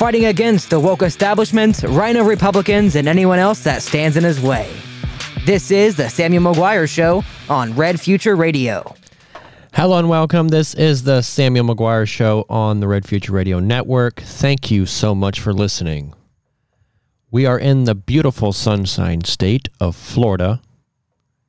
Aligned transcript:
fighting 0.00 0.24
against 0.24 0.70
the 0.70 0.80
woke 0.80 1.02
establishment, 1.02 1.82
RINO 1.82 2.24
Republicans, 2.24 2.96
and 2.96 3.06
anyone 3.06 3.38
else 3.38 3.62
that 3.62 3.82
stands 3.82 4.16
in 4.16 4.24
his 4.24 4.40
way. 4.40 4.74
This 5.44 5.70
is 5.70 5.94
the 5.94 6.08
Samuel 6.08 6.54
McGuire 6.54 6.88
Show 6.88 7.22
on 7.50 7.76
Red 7.76 8.00
Future 8.00 8.34
Radio. 8.34 8.94
Hello 9.74 9.98
and 9.98 10.08
welcome. 10.08 10.48
This 10.48 10.72
is 10.72 11.02
the 11.02 11.20
Samuel 11.20 11.66
McGuire 11.66 12.08
Show 12.08 12.46
on 12.48 12.80
the 12.80 12.88
Red 12.88 13.06
Future 13.06 13.32
Radio 13.32 13.60
Network. 13.60 14.22
Thank 14.22 14.70
you 14.70 14.86
so 14.86 15.14
much 15.14 15.38
for 15.38 15.52
listening. 15.52 16.14
We 17.30 17.44
are 17.44 17.58
in 17.58 17.84
the 17.84 17.94
beautiful 17.94 18.54
sunshine 18.54 19.24
state 19.24 19.68
of 19.80 19.94
Florida. 19.94 20.62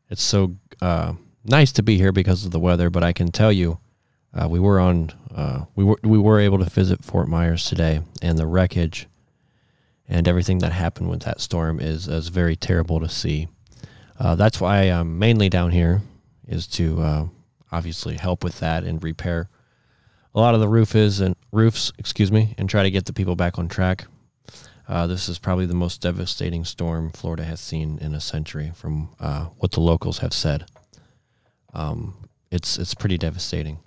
It's 0.10 0.24
so 0.24 0.58
uh, 0.82 1.14
nice 1.46 1.72
to 1.72 1.84
be 1.84 1.96
here 1.96 2.12
because 2.12 2.44
of 2.44 2.52
the 2.52 2.60
weather, 2.60 2.90
but 2.90 3.02
I 3.02 3.14
can 3.14 3.32
tell 3.32 3.54
you, 3.54 3.80
uh, 4.34 4.48
we 4.48 4.60
were 4.60 4.80
on, 4.80 5.12
uh, 5.36 5.66
we 5.76 5.84
were 5.84 6.00
we 6.04 6.18
were 6.18 6.40
able 6.40 6.58
to 6.60 6.66
visit 6.66 7.04
Fort 7.04 7.28
Myers 7.28 7.66
today, 7.66 8.02
and 8.22 8.38
the 8.38 8.48
wreckage 8.48 9.08
and 10.08 10.28
everything 10.28 10.60
that 10.60 10.72
happened 10.72 11.10
with 11.10 11.22
that 11.24 11.42
storm 11.42 11.80
is 11.80 12.08
is 12.08 12.30
very 12.30 12.56
terrible 12.56 13.00
to 13.00 13.10
see. 13.10 13.48
Uh, 14.20 14.36
that's 14.36 14.62
why 14.62 14.84
I'm 14.84 15.18
mainly 15.18 15.50
down 15.50 15.72
here, 15.72 16.02
is 16.48 16.68
to 16.68 17.02
uh, 17.02 17.26
obviously 17.72 18.18
help 18.18 18.44
with 18.44 18.60
that 18.60 18.84
and 18.84 19.04
repair 19.04 19.50
a 20.34 20.40
lot 20.40 20.54
of 20.54 20.62
the 20.62 20.68
roofs 20.68 21.20
and 21.20 21.36
roofs, 21.52 21.92
excuse 21.98 22.32
me, 22.32 22.56
and 22.58 22.70
try 22.70 22.84
to 22.84 22.92
get 22.92 23.06
the 23.06 23.14
people 23.14 23.36
back 23.36 23.58
on 23.60 23.68
track. 23.68 24.06
Uh, 24.88 25.08
this 25.08 25.30
is 25.30 25.40
probably 25.40 25.66
the 25.66 25.74
most 25.74 26.02
devastating 26.02 26.66
storm 26.66 27.12
Florida 27.12 27.44
has 27.44 27.60
seen 27.60 27.98
in 28.00 28.14
a 28.14 28.20
century, 28.20 28.72
from 28.76 29.10
uh, 29.20 29.46
what 29.58 29.72
the 29.72 29.80
locals 29.80 30.20
have 30.20 30.34
said. 30.34 30.66
Um, 31.74 32.28
it's 32.50 32.78
it's 32.78 32.94
pretty 32.94 33.18
devastating. 33.18 33.80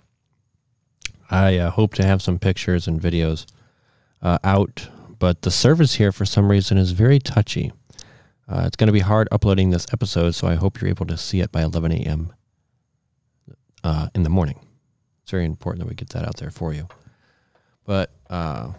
I 1.29 1.57
uh, 1.57 1.71
hope 1.71 1.93
to 1.95 2.05
have 2.05 2.21
some 2.21 2.39
pictures 2.39 2.87
and 2.87 3.01
videos 3.01 3.45
uh, 4.21 4.37
out, 4.43 4.89
but 5.19 5.41
the 5.41 5.51
service 5.51 5.95
here 5.95 6.11
for 6.11 6.25
some 6.25 6.49
reason 6.49 6.77
is 6.77 6.91
very 6.91 7.19
touchy. 7.19 7.71
Uh, 8.47 8.63
it's 8.65 8.75
going 8.75 8.87
to 8.87 8.93
be 8.93 8.99
hard 8.99 9.27
uploading 9.31 9.71
this 9.71 9.87
episode, 9.91 10.35
so 10.35 10.47
I 10.47 10.55
hope 10.55 10.79
you're 10.79 10.89
able 10.89 11.07
to 11.07 11.17
see 11.17 11.39
it 11.39 11.51
by 11.51 11.63
11 11.63 11.91
a.m. 11.93 12.33
Uh, 13.83 14.09
in 14.13 14.23
the 14.23 14.29
morning. 14.29 14.59
It's 15.23 15.31
very 15.31 15.45
important 15.45 15.83
that 15.83 15.89
we 15.89 15.95
get 15.95 16.09
that 16.09 16.25
out 16.25 16.37
there 16.37 16.51
for 16.51 16.73
you. 16.73 16.87
But 17.85 18.11
uh, 18.29 18.73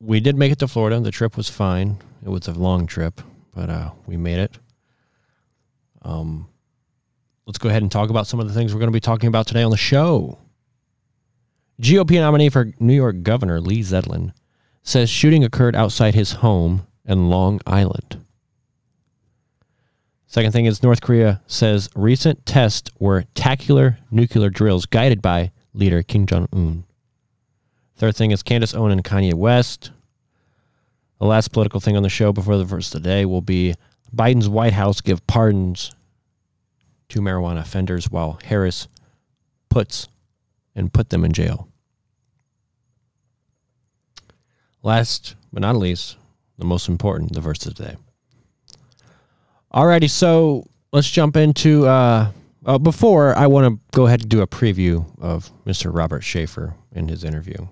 we 0.00 0.20
did 0.20 0.36
make 0.36 0.52
it 0.52 0.58
to 0.60 0.68
Florida. 0.68 0.98
The 1.00 1.10
trip 1.10 1.36
was 1.36 1.50
fine. 1.50 1.98
It 2.24 2.30
was 2.30 2.48
a 2.48 2.52
long 2.52 2.86
trip, 2.86 3.20
but 3.54 3.68
uh, 3.68 3.90
we 4.06 4.16
made 4.16 4.38
it. 4.38 4.58
Um, 6.02 6.48
let's 7.46 7.58
go 7.58 7.68
ahead 7.68 7.82
and 7.82 7.92
talk 7.92 8.08
about 8.08 8.26
some 8.26 8.40
of 8.40 8.48
the 8.48 8.54
things 8.54 8.72
we're 8.72 8.80
going 8.80 8.90
to 8.90 8.96
be 8.96 9.00
talking 9.00 9.28
about 9.28 9.46
today 9.46 9.62
on 9.62 9.70
the 9.70 9.76
show. 9.76 10.38
GOP 11.80 12.18
nominee 12.18 12.48
for 12.48 12.72
New 12.80 12.94
York 12.94 13.22
Governor 13.22 13.60
Lee 13.60 13.80
Zeldin 13.80 14.32
says 14.82 15.10
shooting 15.10 15.44
occurred 15.44 15.76
outside 15.76 16.14
his 16.14 16.32
home 16.32 16.86
in 17.04 17.28
Long 17.28 17.60
Island. 17.66 18.24
Second 20.26 20.52
thing 20.52 20.66
is 20.66 20.82
North 20.82 21.00
Korea 21.00 21.40
says 21.46 21.90
recent 21.94 22.44
tests 22.46 22.90
were 22.98 23.24
tactical 23.34 23.92
nuclear 24.10 24.48
drills 24.48 24.86
guided 24.86 25.20
by 25.20 25.50
leader 25.74 26.02
Kim 26.02 26.26
Jong 26.26 26.48
Un. 26.52 26.84
Third 27.96 28.16
thing 28.16 28.30
is 28.30 28.42
Candace 28.42 28.74
Owen 28.74 28.92
and 28.92 29.04
Kanye 29.04 29.34
West. 29.34 29.90
The 31.18 31.26
last 31.26 31.52
political 31.52 31.80
thing 31.80 31.96
on 31.96 32.02
the 32.02 32.08
show 32.08 32.32
before 32.32 32.58
the 32.58 32.64
verse 32.64 32.90
today 32.90 33.24
will 33.24 33.40
be 33.40 33.74
Biden's 34.14 34.48
White 34.48 34.74
House 34.74 35.00
give 35.00 35.26
pardons 35.26 35.94
to 37.08 37.20
marijuana 37.20 37.60
offenders 37.60 38.10
while 38.10 38.38
Harris 38.44 38.88
puts 39.70 40.08
and 40.76 40.92
put 40.92 41.10
them 41.10 41.24
in 41.24 41.32
jail. 41.32 41.68
Last 44.82 45.34
but 45.52 45.62
not 45.62 45.74
least, 45.74 46.16
the 46.58 46.64
most 46.64 46.88
important, 46.88 47.32
the 47.32 47.40
verse 47.40 47.66
of 47.66 47.74
the 47.74 47.82
today. 47.82 47.96
Alrighty, 49.74 50.08
so 50.08 50.64
let's 50.92 51.10
jump 51.10 51.36
into. 51.36 51.86
Uh, 51.86 52.30
uh, 52.64 52.78
before 52.78 53.36
I 53.36 53.46
want 53.46 53.66
to 53.66 53.96
go 53.96 54.06
ahead 54.06 54.22
and 54.22 54.28
do 54.28 54.42
a 54.42 54.46
preview 54.46 55.06
of 55.20 55.50
Mr. 55.64 55.94
Robert 55.94 56.22
Schaefer 56.22 56.74
in 56.92 57.08
his 57.08 57.24
interview. 57.24 57.68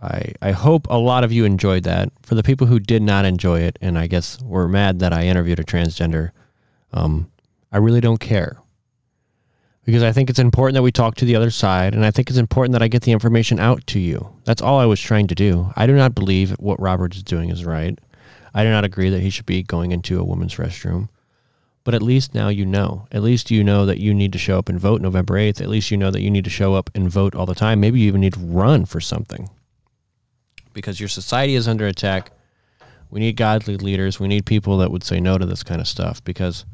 I 0.00 0.32
I 0.42 0.52
hope 0.52 0.86
a 0.90 0.98
lot 0.98 1.24
of 1.24 1.32
you 1.32 1.44
enjoyed 1.44 1.84
that. 1.84 2.10
For 2.22 2.34
the 2.34 2.42
people 2.42 2.66
who 2.66 2.78
did 2.78 3.02
not 3.02 3.24
enjoy 3.24 3.60
it, 3.60 3.78
and 3.80 3.98
I 3.98 4.06
guess 4.06 4.40
were 4.42 4.68
mad 4.68 5.00
that 5.00 5.12
I 5.12 5.24
interviewed 5.24 5.58
a 5.58 5.64
transgender, 5.64 6.30
um, 6.92 7.30
I 7.72 7.78
really 7.78 8.00
don't 8.00 8.20
care 8.20 8.58
because 9.88 10.02
I 10.02 10.12
think 10.12 10.28
it's 10.28 10.38
important 10.38 10.74
that 10.74 10.82
we 10.82 10.92
talk 10.92 11.14
to 11.14 11.24
the 11.24 11.34
other 11.34 11.50
side, 11.50 11.94
and 11.94 12.04
I 12.04 12.10
think 12.10 12.28
it's 12.28 12.38
important 12.38 12.74
that 12.74 12.82
I 12.82 12.88
get 12.88 13.04
the 13.04 13.12
information 13.12 13.58
out 13.58 13.86
to 13.86 13.98
you. 13.98 14.28
That's 14.44 14.60
all 14.60 14.78
I 14.78 14.84
was 14.84 15.00
trying 15.00 15.28
to 15.28 15.34
do. 15.34 15.72
I 15.76 15.86
do 15.86 15.94
not 15.96 16.14
believe 16.14 16.50
what 16.58 16.78
Robert 16.78 17.16
is 17.16 17.22
doing 17.22 17.48
is 17.48 17.64
right. 17.64 17.98
I 18.52 18.64
do 18.64 18.70
not 18.70 18.84
agree 18.84 19.08
that 19.08 19.20
he 19.20 19.30
should 19.30 19.46
be 19.46 19.62
going 19.62 19.92
into 19.92 20.20
a 20.20 20.24
woman's 20.24 20.56
restroom. 20.56 21.08
But 21.84 21.94
at 21.94 22.02
least 22.02 22.34
now 22.34 22.48
you 22.48 22.66
know. 22.66 23.08
At 23.12 23.22
least 23.22 23.50
you 23.50 23.64
know 23.64 23.86
that 23.86 23.98
you 23.98 24.12
need 24.12 24.34
to 24.34 24.38
show 24.38 24.58
up 24.58 24.68
and 24.68 24.78
vote 24.78 25.00
November 25.00 25.36
8th. 25.36 25.62
At 25.62 25.70
least 25.70 25.90
you 25.90 25.96
know 25.96 26.10
that 26.10 26.20
you 26.20 26.30
need 26.30 26.44
to 26.44 26.50
show 26.50 26.74
up 26.74 26.90
and 26.94 27.10
vote 27.10 27.34
all 27.34 27.46
the 27.46 27.54
time. 27.54 27.80
Maybe 27.80 27.98
you 27.98 28.08
even 28.08 28.20
need 28.20 28.34
to 28.34 28.40
run 28.40 28.84
for 28.84 29.00
something. 29.00 29.48
Because 30.74 31.00
your 31.00 31.08
society 31.08 31.54
is 31.54 31.66
under 31.66 31.86
attack. 31.86 32.30
We 33.08 33.20
need 33.20 33.38
godly 33.38 33.78
leaders. 33.78 34.20
We 34.20 34.28
need 34.28 34.44
people 34.44 34.76
that 34.76 34.90
would 34.90 35.02
say 35.02 35.18
no 35.18 35.38
to 35.38 35.46
this 35.46 35.62
kind 35.62 35.80
of 35.80 35.88
stuff 35.88 36.22
because, 36.24 36.66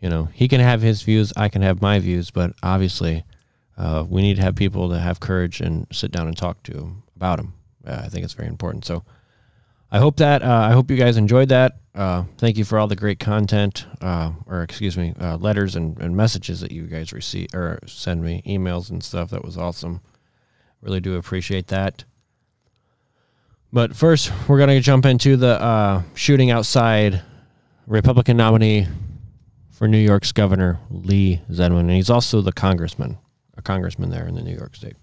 you 0.00 0.08
know, 0.08 0.24
he 0.32 0.48
can 0.48 0.60
have 0.60 0.82
his 0.82 1.02
views, 1.02 1.32
I 1.36 1.48
can 1.48 1.62
have 1.62 1.80
my 1.80 1.98
views, 1.98 2.30
but 2.30 2.52
obviously 2.62 3.24
uh, 3.76 4.04
we 4.08 4.22
need 4.22 4.36
to 4.36 4.42
have 4.42 4.54
people 4.54 4.88
that 4.88 5.00
have 5.00 5.20
courage 5.20 5.60
and 5.60 5.86
sit 5.92 6.10
down 6.10 6.28
and 6.28 6.36
talk 6.36 6.62
to 6.64 6.94
about 7.16 7.38
them. 7.38 7.54
Uh, 7.86 8.02
I 8.04 8.08
think 8.08 8.24
it's 8.24 8.34
very 8.34 8.48
important. 8.48 8.84
So, 8.84 9.04
I 9.94 9.98
hope 9.98 10.16
that 10.16 10.42
uh, 10.42 10.66
I 10.68 10.72
hope 10.72 10.90
you 10.90 10.96
guys 10.96 11.16
enjoyed 11.16 11.50
that. 11.50 11.76
Uh, 11.94 12.24
thank 12.38 12.58
you 12.58 12.64
for 12.64 12.80
all 12.80 12.88
the 12.88 12.96
great 12.96 13.20
content, 13.20 13.86
uh, 14.00 14.32
or 14.44 14.64
excuse 14.64 14.98
me, 14.98 15.14
uh, 15.20 15.36
letters 15.36 15.76
and, 15.76 15.96
and 16.00 16.16
messages 16.16 16.60
that 16.62 16.72
you 16.72 16.88
guys 16.88 17.12
receive 17.12 17.54
or 17.54 17.78
send 17.86 18.20
me, 18.20 18.42
emails 18.44 18.90
and 18.90 19.04
stuff. 19.04 19.30
That 19.30 19.44
was 19.44 19.56
awesome. 19.56 20.00
Really 20.82 20.98
do 20.98 21.14
appreciate 21.14 21.68
that. 21.68 22.02
But 23.72 23.94
first, 23.94 24.32
we're 24.48 24.58
gonna 24.58 24.80
jump 24.80 25.06
into 25.06 25.36
the 25.36 25.62
uh, 25.62 26.02
shooting 26.14 26.50
outside 26.50 27.22
Republican 27.86 28.36
nominee 28.36 28.88
for 29.74 29.88
New 29.88 29.98
York's 29.98 30.30
governor 30.30 30.78
Lee 30.88 31.40
Zeldin, 31.50 31.80
and 31.80 31.90
he's 31.90 32.10
also 32.10 32.40
the 32.40 32.52
congressman, 32.52 33.18
a 33.56 33.62
congressman 33.62 34.10
there 34.10 34.26
in 34.26 34.36
the 34.36 34.42
New 34.42 34.54
York 34.54 34.76
State. 34.76 34.96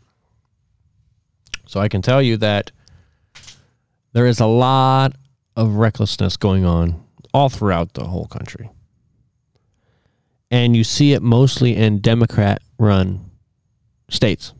So 1.67 1.79
I 1.79 1.89
can 1.89 2.01
tell 2.01 2.21
you 2.21 2.37
that 2.37 2.71
there 4.13 4.25
is 4.25 4.39
a 4.39 4.45
lot 4.45 5.13
of 5.55 5.75
recklessness 5.75 6.37
going 6.37 6.65
on 6.65 7.03
all 7.33 7.49
throughout 7.49 7.93
the 7.93 8.05
whole 8.05 8.27
country. 8.27 8.69
And 10.49 10.75
you 10.75 10.83
see 10.83 11.13
it 11.13 11.21
mostly 11.21 11.75
in 11.75 11.99
Democrat 11.99 12.61
run 12.77 13.29
states. 14.09 14.53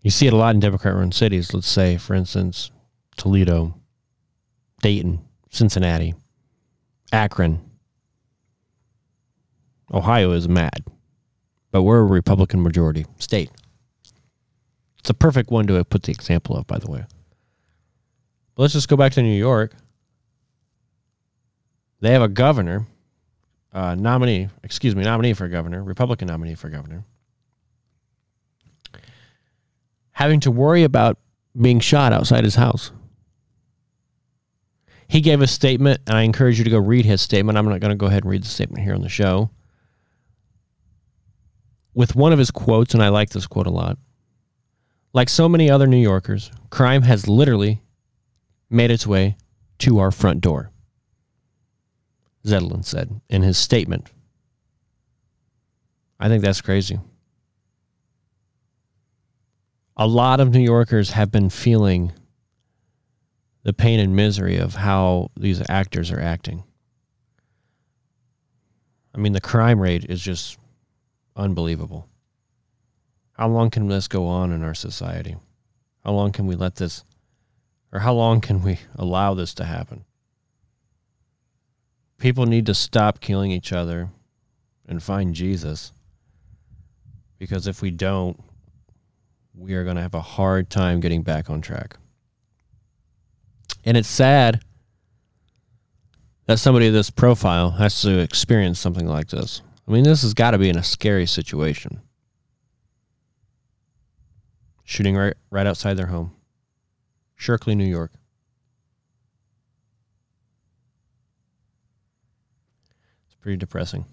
You 0.00 0.10
see 0.10 0.26
it 0.26 0.32
a 0.32 0.36
lot 0.36 0.54
in 0.54 0.60
Democrat 0.60 0.94
run 0.94 1.12
cities. 1.12 1.54
Let's 1.54 1.68
say, 1.68 1.96
for 1.96 2.14
instance, 2.14 2.72
Toledo, 3.16 3.74
Dayton, 4.80 5.20
Cincinnati, 5.50 6.14
Akron. 7.12 7.60
Ohio 9.92 10.32
is 10.32 10.48
mad, 10.48 10.82
but 11.70 11.82
we're 11.82 12.00
a 12.00 12.04
Republican 12.04 12.62
majority 12.62 13.04
state. 13.18 13.50
It's 14.98 15.10
a 15.10 15.14
perfect 15.14 15.50
one 15.50 15.66
to 15.66 15.84
put 15.84 16.04
the 16.04 16.12
example 16.12 16.56
of, 16.56 16.66
by 16.66 16.78
the 16.78 16.90
way. 16.90 17.04
But 18.54 18.62
let's 18.62 18.72
just 18.72 18.88
go 18.88 18.96
back 18.96 19.12
to 19.12 19.22
New 19.22 19.36
York. 19.36 19.74
They 22.00 22.12
have 22.12 22.22
a 22.22 22.28
governor, 22.28 22.86
uh, 23.72 23.94
nominee, 23.94 24.48
excuse 24.64 24.96
me, 24.96 25.04
nominee 25.04 25.34
for 25.34 25.46
governor, 25.48 25.82
Republican 25.82 26.28
nominee 26.28 26.54
for 26.54 26.68
governor, 26.68 27.04
having 30.12 30.40
to 30.40 30.50
worry 30.50 30.84
about 30.84 31.18
being 31.60 31.80
shot 31.80 32.12
outside 32.12 32.44
his 32.44 32.54
house. 32.54 32.92
He 35.12 35.20
gave 35.20 35.42
a 35.42 35.46
statement, 35.46 36.00
and 36.06 36.16
I 36.16 36.22
encourage 36.22 36.56
you 36.56 36.64
to 36.64 36.70
go 36.70 36.78
read 36.78 37.04
his 37.04 37.20
statement. 37.20 37.58
I'm 37.58 37.68
not 37.68 37.80
going 37.80 37.90
to 37.90 37.96
go 37.96 38.06
ahead 38.06 38.24
and 38.24 38.30
read 38.30 38.44
the 38.44 38.48
statement 38.48 38.82
here 38.82 38.94
on 38.94 39.02
the 39.02 39.10
show. 39.10 39.50
With 41.92 42.16
one 42.16 42.32
of 42.32 42.38
his 42.38 42.50
quotes, 42.50 42.94
and 42.94 43.02
I 43.02 43.10
like 43.10 43.28
this 43.28 43.46
quote 43.46 43.66
a 43.66 43.70
lot. 43.70 43.98
Like 45.12 45.28
so 45.28 45.50
many 45.50 45.68
other 45.68 45.86
New 45.86 46.00
Yorkers, 46.00 46.50
crime 46.70 47.02
has 47.02 47.28
literally 47.28 47.82
made 48.70 48.90
its 48.90 49.06
way 49.06 49.36
to 49.80 49.98
our 49.98 50.10
front 50.12 50.40
door. 50.40 50.70
Zeldin 52.46 52.82
said 52.82 53.20
in 53.28 53.42
his 53.42 53.58
statement. 53.58 54.10
I 56.18 56.28
think 56.28 56.42
that's 56.42 56.62
crazy. 56.62 56.98
A 59.98 60.06
lot 60.06 60.40
of 60.40 60.54
New 60.54 60.60
Yorkers 60.60 61.10
have 61.10 61.30
been 61.30 61.50
feeling 61.50 62.12
the 63.62 63.72
pain 63.72 64.00
and 64.00 64.16
misery 64.16 64.56
of 64.56 64.74
how 64.74 65.30
these 65.36 65.62
actors 65.68 66.10
are 66.10 66.20
acting. 66.20 66.64
I 69.14 69.18
mean, 69.18 69.32
the 69.32 69.40
crime 69.40 69.80
rate 69.80 70.04
is 70.08 70.20
just 70.20 70.58
unbelievable. 71.36 72.08
How 73.32 73.48
long 73.48 73.70
can 73.70 73.88
this 73.88 74.08
go 74.08 74.26
on 74.26 74.52
in 74.52 74.62
our 74.62 74.74
society? 74.74 75.36
How 76.04 76.12
long 76.12 76.32
can 76.32 76.46
we 76.46 76.56
let 76.56 76.76
this, 76.76 77.04
or 77.92 78.00
how 78.00 78.14
long 78.14 78.40
can 78.40 78.62
we 78.62 78.80
allow 78.96 79.34
this 79.34 79.54
to 79.54 79.64
happen? 79.64 80.04
People 82.18 82.46
need 82.46 82.66
to 82.66 82.74
stop 82.74 83.20
killing 83.20 83.50
each 83.50 83.72
other 83.72 84.10
and 84.86 85.02
find 85.02 85.34
Jesus. 85.34 85.92
Because 87.38 87.66
if 87.66 87.82
we 87.82 87.90
don't, 87.90 88.40
we 89.54 89.74
are 89.74 89.84
going 89.84 89.96
to 89.96 90.02
have 90.02 90.14
a 90.14 90.20
hard 90.20 90.70
time 90.70 91.00
getting 91.00 91.22
back 91.22 91.50
on 91.50 91.60
track. 91.60 91.96
And 93.84 93.96
it's 93.96 94.08
sad 94.08 94.62
that 96.46 96.58
somebody 96.58 96.86
of 96.88 96.92
this 96.92 97.10
profile 97.10 97.70
has 97.72 98.00
to 98.02 98.18
experience 98.18 98.78
something 98.78 99.06
like 99.06 99.28
this. 99.28 99.62
I 99.86 99.90
mean, 99.90 100.04
this 100.04 100.22
has 100.22 100.34
got 100.34 100.52
to 100.52 100.58
be 100.58 100.68
in 100.68 100.78
a 100.78 100.82
scary 100.82 101.26
situation. 101.26 102.00
Shooting 104.84 105.16
right 105.16 105.34
right 105.50 105.66
outside 105.66 105.94
their 105.94 106.06
home. 106.06 106.32
Shirley, 107.36 107.74
New 107.74 107.84
York. 107.84 108.12
It's 113.26 113.34
pretty 113.40 113.56
depressing. 113.56 114.04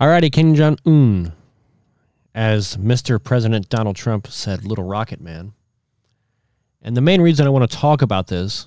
Alrighty, 0.00 0.30
Kim 0.30 0.54
Jong 0.54 0.78
Un. 0.84 1.32
As 2.34 2.76
Mr. 2.76 3.22
President 3.22 3.68
Donald 3.68 3.96
Trump 3.96 4.26
said, 4.26 4.64
Little 4.64 4.84
Rocket 4.84 5.20
Man. 5.20 5.52
And 6.82 6.96
the 6.96 7.00
main 7.00 7.20
reason 7.20 7.46
I 7.46 7.50
want 7.50 7.70
to 7.70 7.76
talk 7.76 8.02
about 8.02 8.26
this 8.26 8.66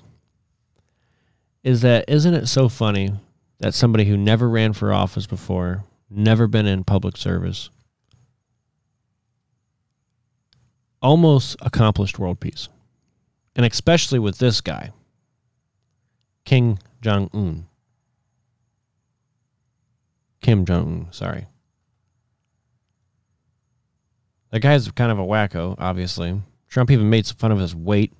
is 1.62 1.82
that 1.82 2.04
isn't 2.08 2.34
it 2.34 2.46
so 2.46 2.68
funny 2.68 3.12
that 3.58 3.74
somebody 3.74 4.04
who 4.06 4.16
never 4.16 4.48
ran 4.48 4.72
for 4.72 4.92
office 4.92 5.26
before, 5.26 5.84
never 6.08 6.46
been 6.46 6.66
in 6.66 6.82
public 6.82 7.16
service, 7.16 7.68
almost 11.02 11.56
accomplished 11.60 12.18
world 12.18 12.40
peace? 12.40 12.68
And 13.54 13.66
especially 13.66 14.18
with 14.18 14.38
this 14.38 14.60
guy, 14.60 14.92
King 16.44 16.78
Jong 17.02 17.28
Un. 17.34 17.66
Kim 20.40 20.64
Jong 20.64 21.06
Un, 21.06 21.12
sorry. 21.12 21.46
That 24.50 24.60
guy's 24.60 24.90
kind 24.90 25.12
of 25.12 25.18
a 25.18 25.24
wacko, 25.24 25.74
obviously. 25.78 26.40
Trump 26.68 26.90
even 26.90 27.10
made 27.10 27.26
fun 27.26 27.52
of 27.52 27.58
his 27.58 27.74
weight, 27.74 28.12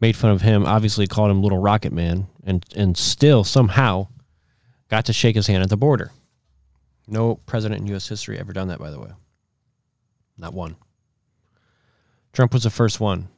made 0.00 0.16
fun 0.16 0.30
of 0.30 0.42
him, 0.42 0.66
obviously 0.66 1.06
called 1.06 1.30
him 1.30 1.42
Little 1.42 1.58
Rocket 1.58 1.92
Man, 1.92 2.26
and, 2.44 2.64
and 2.74 2.96
still 2.96 3.44
somehow 3.44 4.08
got 4.88 5.06
to 5.06 5.12
shake 5.12 5.36
his 5.36 5.46
hand 5.46 5.62
at 5.62 5.70
the 5.70 5.76
border. 5.76 6.10
No 7.06 7.36
president 7.46 7.80
in 7.80 7.86
U.S. 7.88 8.08
history 8.08 8.38
ever 8.38 8.52
done 8.52 8.68
that, 8.68 8.78
by 8.78 8.90
the 8.90 9.00
way. 9.00 9.10
Not 10.38 10.54
one. 10.54 10.76
Trump 12.32 12.52
was 12.52 12.62
the 12.62 12.70
first 12.70 13.00
one. 13.00 13.28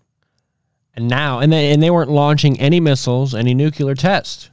And 0.95 1.09
now, 1.09 1.41
and 1.41 1.53
they, 1.53 1.73
and 1.73 1.83
they 1.83 1.91
weren't 1.91 2.11
launching 2.11 2.61
any 2.61 2.79
missiles, 2.81 3.35
any 3.35 3.53
nuclear 3.53 3.95
tests. 3.95 4.51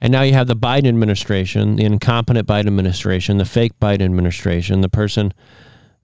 And 0.00 0.12
now 0.12 0.22
you 0.22 0.32
have 0.32 0.46
the 0.46 0.56
Biden 0.56 0.86
administration, 0.86 1.76
the 1.76 1.84
incompetent 1.84 2.46
Biden 2.46 2.68
administration, 2.68 3.38
the 3.38 3.44
fake 3.44 3.78
Biden 3.80 4.02
administration, 4.02 4.80
the 4.80 4.88
person 4.88 5.34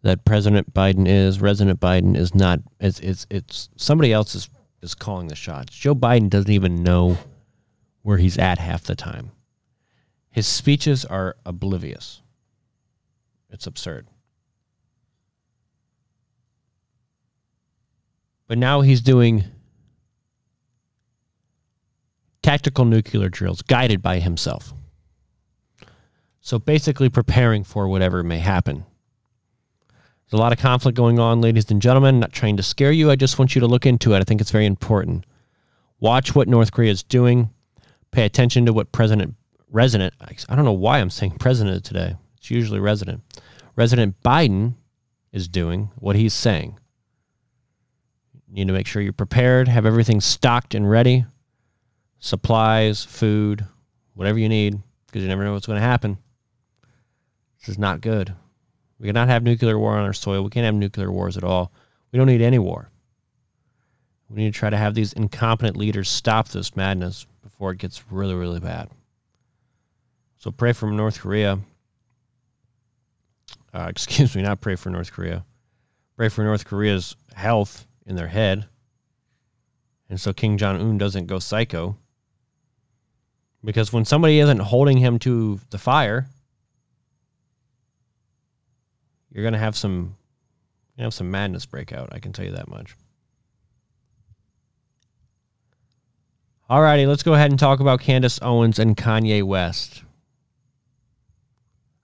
that 0.02 0.24
President 0.24 0.74
Biden 0.74 1.06
is, 1.06 1.38
President 1.38 1.80
Biden 1.80 2.16
is 2.16 2.34
not. 2.34 2.60
It's 2.80 2.98
it's 3.00 3.26
it's 3.30 3.68
somebody 3.76 4.12
else 4.12 4.34
is 4.34 4.48
is 4.82 4.94
calling 4.94 5.28
the 5.28 5.36
shots. 5.36 5.74
Joe 5.74 5.94
Biden 5.94 6.28
doesn't 6.28 6.50
even 6.50 6.82
know 6.82 7.18
where 8.02 8.18
he's 8.18 8.36
at 8.36 8.58
half 8.58 8.82
the 8.82 8.96
time. 8.96 9.30
His 10.30 10.46
speeches 10.46 11.04
are 11.04 11.36
oblivious. 11.46 12.20
It's 13.50 13.66
absurd. 13.66 14.08
But 18.46 18.58
now 18.58 18.82
he's 18.82 19.00
doing 19.00 19.44
tactical 22.44 22.84
nuclear 22.84 23.30
drills 23.30 23.62
guided 23.62 24.02
by 24.02 24.18
himself. 24.18 24.74
So 26.42 26.58
basically, 26.58 27.08
preparing 27.08 27.64
for 27.64 27.88
whatever 27.88 28.22
may 28.22 28.38
happen. 28.38 28.84
There's 29.88 30.38
a 30.38 30.42
lot 30.42 30.52
of 30.52 30.58
conflict 30.58 30.94
going 30.94 31.18
on, 31.18 31.40
ladies 31.40 31.70
and 31.70 31.80
gentlemen. 31.80 32.20
not 32.20 32.34
trying 32.34 32.58
to 32.58 32.62
scare 32.62 32.92
you. 32.92 33.10
I 33.10 33.16
just 33.16 33.38
want 33.38 33.54
you 33.54 33.60
to 33.60 33.66
look 33.66 33.86
into 33.86 34.12
it. 34.12 34.18
I 34.18 34.24
think 34.24 34.42
it's 34.42 34.50
very 34.50 34.66
important. 34.66 35.24
Watch 36.00 36.34
what 36.34 36.46
North 36.46 36.70
Korea 36.70 36.90
is 36.90 37.02
doing. 37.02 37.48
Pay 38.10 38.26
attention 38.26 38.66
to 38.66 38.74
what 38.74 38.92
President 38.92 39.34
Resident. 39.70 40.12
I 40.20 40.54
don't 40.54 40.66
know 40.66 40.72
why 40.72 40.98
I'm 40.98 41.10
saying 41.10 41.38
president 41.38 41.82
today. 41.82 42.14
It's 42.36 42.50
usually 42.50 42.78
resident. 42.78 43.22
Resident 43.74 44.20
Biden 44.22 44.74
is 45.32 45.48
doing 45.48 45.90
what 45.96 46.14
he's 46.14 46.34
saying. 46.34 46.78
You 48.48 48.54
need 48.54 48.66
to 48.66 48.74
make 48.74 48.86
sure 48.86 49.00
you're 49.00 49.14
prepared, 49.14 49.66
have 49.66 49.86
everything 49.86 50.20
stocked 50.20 50.74
and 50.74 50.88
ready 50.88 51.24
supplies, 52.24 53.04
food, 53.04 53.66
whatever 54.14 54.38
you 54.38 54.48
need, 54.48 54.80
because 55.06 55.20
you 55.20 55.28
never 55.28 55.44
know 55.44 55.52
what's 55.52 55.66
going 55.66 55.78
to 55.78 55.86
happen. 55.86 56.16
This 57.60 57.68
is 57.68 57.78
not 57.78 58.00
good. 58.00 58.34
We 58.98 59.06
cannot 59.08 59.28
have 59.28 59.42
nuclear 59.42 59.78
war 59.78 59.92
on 59.92 60.06
our 60.06 60.14
soil. 60.14 60.42
We 60.42 60.48
can't 60.48 60.64
have 60.64 60.74
nuclear 60.74 61.12
wars 61.12 61.36
at 61.36 61.44
all. 61.44 61.70
We 62.10 62.16
don't 62.16 62.26
need 62.26 62.40
any 62.40 62.58
war. 62.58 62.88
We 64.30 64.36
need 64.42 64.54
to 64.54 64.58
try 64.58 64.70
to 64.70 64.76
have 64.78 64.94
these 64.94 65.12
incompetent 65.12 65.76
leaders 65.76 66.08
stop 66.08 66.48
this 66.48 66.74
madness 66.74 67.26
before 67.42 67.72
it 67.72 67.78
gets 67.78 68.10
really, 68.10 68.34
really 68.34 68.60
bad. 68.60 68.88
So 70.38 70.50
pray 70.50 70.72
for 70.72 70.90
North 70.90 71.20
Korea. 71.20 71.58
Uh, 73.74 73.86
excuse 73.90 74.34
me, 74.34 74.40
not 74.40 74.62
pray 74.62 74.76
for 74.76 74.88
North 74.88 75.12
Korea. 75.12 75.44
Pray 76.16 76.30
for 76.30 76.42
North 76.42 76.64
Korea's 76.64 77.16
health 77.34 77.86
in 78.06 78.16
their 78.16 78.28
head. 78.28 78.64
And 80.08 80.18
so 80.18 80.32
King 80.32 80.56
Jong 80.56 80.80
Un 80.80 80.96
doesn't 80.96 81.26
go 81.26 81.38
psycho 81.38 81.98
because 83.64 83.92
when 83.92 84.04
somebody 84.04 84.38
isn't 84.40 84.58
holding 84.58 84.98
him 84.98 85.18
to 85.20 85.58
the 85.70 85.78
fire, 85.78 86.26
you're 89.30 89.42
going 89.42 89.54
to 89.54 89.58
have 89.58 89.76
some 89.76 90.16
you 90.96 91.02
have 91.02 91.14
some 91.14 91.30
madness 91.30 91.66
break 91.66 91.92
out. 91.92 92.10
I 92.12 92.20
can 92.20 92.32
tell 92.32 92.44
you 92.44 92.52
that 92.52 92.68
much. 92.68 92.94
All 96.70 96.80
righty, 96.80 97.04
let's 97.06 97.24
go 97.24 97.34
ahead 97.34 97.50
and 97.50 97.58
talk 97.58 97.80
about 97.80 98.00
Candace 98.00 98.38
Owens 98.40 98.78
and 98.78 98.96
Kanye 98.96 99.42
West. 99.42 100.02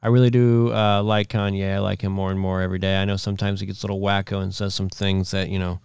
I 0.03 0.09
really 0.09 0.31
do 0.31 0.73
uh, 0.73 1.03
like 1.03 1.29
Kanye. 1.29 1.75
I 1.75 1.79
like 1.79 2.03
him 2.03 2.13
more 2.13 2.31
and 2.31 2.41
more 2.41 2.61
every 2.61 2.79
day. 2.79 3.01
I 3.01 3.05
know 3.05 3.17
sometimes 3.17 3.61
he 3.61 3.67
gets 3.67 3.83
a 3.83 3.87
little 3.87 4.01
wacko 4.01 4.43
and 4.43 4.55
says 4.55 4.75
some 4.75 4.89
things 4.89 5.31
that, 5.31 5.51
you 5.51 5.59
know, 5.59 5.81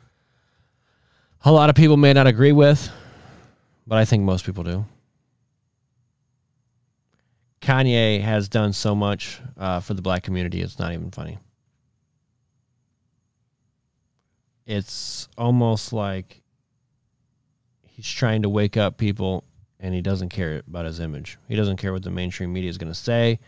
a 1.44 1.52
lot 1.52 1.70
of 1.70 1.76
people 1.76 1.96
may 1.96 2.12
not 2.12 2.26
agree 2.26 2.52
with, 2.52 2.90
but 3.86 3.98
I 3.98 4.06
think 4.06 4.24
most 4.24 4.46
people 4.46 4.64
do. 4.64 4.86
Kanye 7.66 8.22
has 8.22 8.48
done 8.48 8.74
so 8.74 8.94
much 8.94 9.42
uh, 9.58 9.80
for 9.80 9.96
the 9.96 10.02
black 10.04 10.22
community, 10.22 10.62
it's 10.62 10.78
not 10.78 10.94
even 10.94 11.10
funny. 11.10 11.40
It's 14.68 15.28
almost 15.36 15.92
like 15.92 16.44
he's 17.82 18.08
trying 18.08 18.44
to 18.44 18.50
wake 18.50 18.78
up 18.78 18.98
people 18.98 19.44
and 19.80 19.96
he 19.96 20.02
doesn't 20.02 20.30
care 20.30 20.62
about 20.68 20.86
his 20.86 21.00
image. 21.00 21.40
He 21.48 21.56
doesn't 21.56 21.78
care 21.78 21.92
what 21.92 22.04
the 22.04 22.12
mainstream 22.12 22.54
media 22.54 22.70
is 22.70 22.78
going 22.78 22.94
to 22.94 23.00
say. 23.00 23.40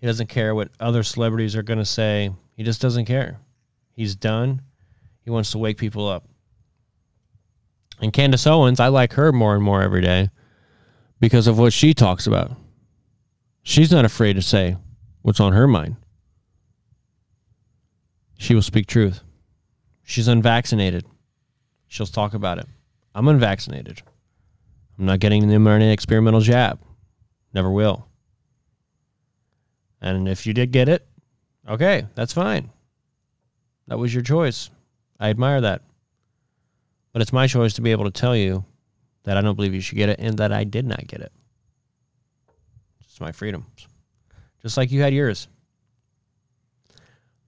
He 0.00 0.06
doesn't 0.06 0.28
care 0.28 0.54
what 0.54 0.70
other 0.78 1.02
celebrities 1.02 1.56
are 1.56 1.64
going 1.64 1.80
to 1.80 1.84
say. 1.84 2.30
He 2.56 2.62
just 2.62 2.80
doesn't 2.80 3.06
care. 3.06 3.40
He's 3.90 4.14
done. 4.14 4.62
He 5.24 5.30
wants 5.30 5.50
to 5.50 5.58
wake 5.58 5.78
people 5.78 6.06
up. 6.06 6.28
And 8.00 8.12
Candace 8.12 8.46
Owens, 8.46 8.78
I 8.78 8.86
like 8.86 9.14
her 9.14 9.32
more 9.32 9.56
and 9.56 9.64
more 9.64 9.82
every 9.82 10.02
day 10.02 10.30
because 11.18 11.48
of 11.48 11.58
what 11.58 11.72
she 11.72 11.92
talks 11.92 12.28
about. 12.28 12.52
She's 13.68 13.92
not 13.92 14.06
afraid 14.06 14.32
to 14.32 14.40
say 14.40 14.78
what's 15.20 15.40
on 15.40 15.52
her 15.52 15.68
mind. 15.68 15.96
She 18.38 18.54
will 18.54 18.62
speak 18.62 18.86
truth. 18.86 19.20
She's 20.02 20.26
unvaccinated. 20.26 21.04
She'll 21.86 22.06
talk 22.06 22.32
about 22.32 22.56
it. 22.56 22.66
I'm 23.14 23.28
unvaccinated. 23.28 24.00
I'm 24.98 25.04
not 25.04 25.20
getting 25.20 25.46
the 25.46 25.56
mRNA 25.56 25.92
experimental 25.92 26.40
jab. 26.40 26.80
Never 27.52 27.70
will. 27.70 28.08
And 30.00 30.30
if 30.30 30.46
you 30.46 30.54
did 30.54 30.72
get 30.72 30.88
it, 30.88 31.06
okay, 31.68 32.06
that's 32.14 32.32
fine. 32.32 32.70
That 33.86 33.98
was 33.98 34.14
your 34.14 34.22
choice. 34.22 34.70
I 35.20 35.28
admire 35.28 35.60
that. 35.60 35.82
But 37.12 37.20
it's 37.20 37.34
my 37.34 37.46
choice 37.46 37.74
to 37.74 37.82
be 37.82 37.92
able 37.92 38.06
to 38.06 38.10
tell 38.10 38.34
you 38.34 38.64
that 39.24 39.36
I 39.36 39.42
don't 39.42 39.56
believe 39.56 39.74
you 39.74 39.82
should 39.82 39.98
get 39.98 40.08
it 40.08 40.20
and 40.20 40.38
that 40.38 40.52
I 40.52 40.64
did 40.64 40.86
not 40.86 41.06
get 41.06 41.20
it. 41.20 41.32
My 43.20 43.32
freedoms, 43.32 43.86
just 44.62 44.76
like 44.76 44.90
you 44.90 45.02
had 45.02 45.12
yours. 45.14 45.48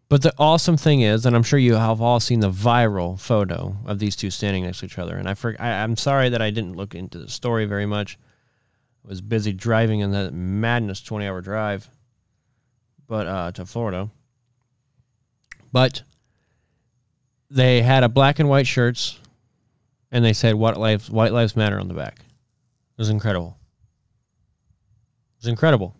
But 0.09 0.23
the 0.23 0.35
awesome 0.39 0.77
thing 0.77 1.03
is, 1.03 1.25
and 1.25 1.37
I'm 1.37 1.45
sure 1.45 1.59
you 1.59 1.77
have 1.77 2.01
all 2.01 2.19
seen 2.19 2.41
the 2.41 2.51
viral 2.51 3.19
photo 3.19 3.77
of 3.87 4.01
these 4.01 4.17
two 4.17 4.31
standing 4.31 4.65
next 4.65 4.81
to 4.81 4.87
each 4.87 4.99
other. 4.99 5.17
And 5.17 5.29
I, 5.29 5.35
for, 5.35 5.55
I 5.61 5.69
am 5.69 5.97
sorry 5.97 6.31
that 6.31 6.43
I 6.43 6.51
didn't 6.51 6.75
look 6.75 6.97
into 6.97 7.19
the 7.19 7.29
story 7.29 7.65
very 7.65 7.87
much. 7.87 8.19
I 9.05 9.09
was 9.09 9.21
busy 9.21 9.53
driving 9.53 10.01
in 10.01 10.11
that 10.11 10.35
madness 10.35 11.01
20 11.01 11.29
hour 11.29 11.41
drive. 11.41 11.89
but 13.07 13.27
uh, 13.29 13.53
to 13.53 13.65
Florida. 13.67 14.11
But 15.73 16.03
they 17.49 17.81
had 17.81 18.03
a 18.03 18.09
black 18.09 18.41
and 18.41 18.49
white 18.49 18.67
shirts, 18.67 19.17
and 20.11 20.25
they 20.25 20.33
said 20.33 20.57
"White 20.57 20.77
lives 20.77 21.09
White 21.09 21.33
Lives 21.33 21.55
Matter" 21.55 21.79
on 21.79 21.87
the 21.87 21.95
back. 21.95 22.19
It 22.19 22.99
was 22.99 23.11
incredible. 23.11 23.60
Was 25.41 25.49
incredible. 25.49 25.97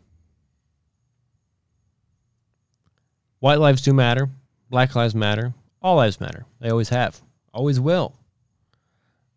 White 3.39 3.59
lives 3.59 3.83
do 3.83 3.95
matter. 3.95 4.29
Black 4.69 4.95
lives 4.95 5.15
matter. 5.15 5.55
All 5.83 5.97
lives 5.97 6.21
matter. 6.21 6.45
They 6.61 6.71
always 6.71 6.91
have. 6.91 7.21
Always 7.55 7.81
will. 7.81 8.15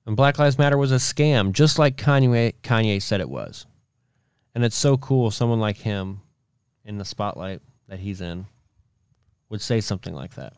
And 0.06 0.18
Black 0.18 0.38
Lives 0.38 0.58
Matter 0.58 0.78
was 0.78 0.92
a 0.92 0.96
scam, 0.96 1.54
just 1.54 1.80
like 1.80 1.96
Kanye 1.96 2.54
Kanye 2.62 3.02
said 3.02 3.22
it 3.22 3.30
was. 3.30 3.66
And 4.54 4.64
it's 4.64 4.76
so 4.76 4.98
cool 4.98 5.32
someone 5.32 5.60
like 5.60 5.78
him 5.78 6.22
in 6.84 6.98
the 6.98 7.06
spotlight 7.06 7.62
that 7.88 8.00
he's 8.00 8.22
in 8.22 8.46
would 9.50 9.62
say 9.62 9.80
something 9.80 10.14
like 10.14 10.36
that. 10.36 10.54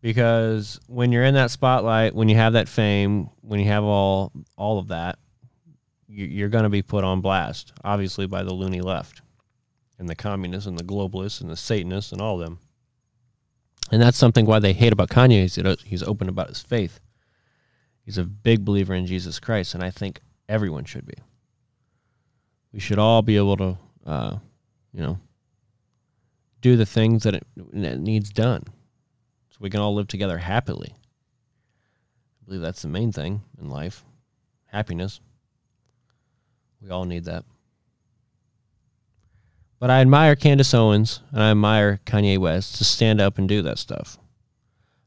Because 0.00 0.80
when 0.86 1.12
you're 1.12 1.24
in 1.24 1.34
that 1.34 1.50
spotlight, 1.50 2.14
when 2.14 2.28
you 2.28 2.36
have 2.36 2.54
that 2.54 2.68
fame, 2.68 3.28
when 3.42 3.60
you 3.60 3.66
have 3.66 3.84
all 3.84 4.32
all 4.56 4.78
of 4.78 4.88
that, 4.88 5.18
you're 6.08 6.48
going 6.48 6.64
to 6.64 6.70
be 6.70 6.82
put 6.82 7.04
on 7.04 7.20
blast, 7.20 7.72
obviously 7.84 8.26
by 8.26 8.42
the 8.42 8.54
loony 8.54 8.80
left, 8.80 9.20
and 9.98 10.08
the 10.08 10.14
communists 10.14 10.66
and 10.66 10.78
the 10.78 10.84
globalists 10.84 11.40
and 11.40 11.50
the 11.50 11.56
Satanists 11.56 12.12
and 12.12 12.20
all 12.20 12.40
of 12.40 12.46
them. 12.46 12.58
And 13.90 14.02
that's 14.02 14.18
something 14.18 14.46
why 14.46 14.58
they 14.58 14.72
hate 14.72 14.92
about 14.92 15.10
Kanye. 15.10 15.42
He's, 15.42 15.82
he's 15.84 16.02
open 16.02 16.28
about 16.28 16.48
his 16.48 16.62
faith. 16.62 17.00
He's 18.02 18.18
a 18.18 18.24
big 18.24 18.64
believer 18.64 18.94
in 18.94 19.06
Jesus 19.06 19.38
Christ, 19.38 19.74
and 19.74 19.84
I 19.84 19.90
think 19.90 20.20
everyone 20.48 20.84
should 20.84 21.06
be. 21.06 21.14
We 22.72 22.80
should 22.80 22.98
all 22.98 23.22
be 23.22 23.36
able 23.36 23.56
to, 23.58 23.78
uh, 24.06 24.36
you 24.92 25.02
know, 25.02 25.18
do 26.60 26.76
the 26.76 26.86
things 26.86 27.22
that 27.22 27.34
it, 27.34 27.46
it 27.72 28.00
needs 28.00 28.30
done, 28.30 28.64
so 29.50 29.56
we 29.60 29.70
can 29.70 29.80
all 29.80 29.94
live 29.94 30.08
together 30.08 30.38
happily. 30.38 30.94
I 30.94 32.44
believe 32.46 32.60
that's 32.62 32.82
the 32.82 32.88
main 32.88 33.12
thing 33.12 33.42
in 33.60 33.68
life, 33.68 34.04
happiness. 34.66 35.20
We 36.82 36.90
all 36.90 37.04
need 37.04 37.24
that. 37.24 37.44
But 39.80 39.90
I 39.90 40.00
admire 40.00 40.34
Candace 40.34 40.74
Owens 40.74 41.20
and 41.30 41.42
I 41.42 41.50
admire 41.52 42.00
Kanye 42.04 42.38
West 42.38 42.76
to 42.76 42.84
stand 42.84 43.20
up 43.20 43.38
and 43.38 43.48
do 43.48 43.62
that 43.62 43.78
stuff. 43.78 44.18